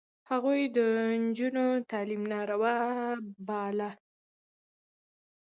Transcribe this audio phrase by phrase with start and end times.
[0.29, 0.77] هغوی د
[1.21, 2.77] نجونو تعلیم ناروا
[3.47, 3.91] باله.